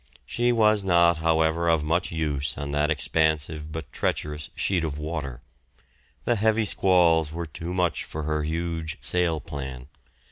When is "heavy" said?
6.37-6.65